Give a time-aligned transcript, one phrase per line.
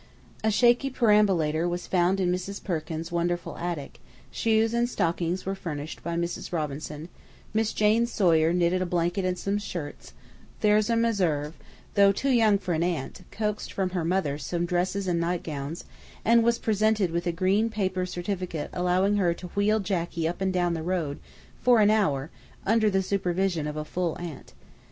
[0.43, 2.63] A shaky perambulator was found in Mrs.
[2.63, 3.99] Perkins's wonderful attic;
[4.31, 6.51] shoes and stockings were furnished by Mrs.
[6.51, 7.07] Robinson;
[7.53, 10.13] Miss Jane Sawyer knitted a blanket and some shirts;
[10.59, 11.53] Thirza Meserve,
[11.93, 15.85] though too young for an aunt, coaxed from her mother some dresses and nightgowns,
[16.25, 20.51] and was presented with a green paper certificate allowing her to wheel Jacky up and
[20.51, 21.19] down the road
[21.61, 22.31] for an hour
[22.65, 24.53] under the superintendence of a full Aunt.